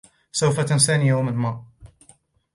[0.31, 1.65] سوف تنساني يوما ما.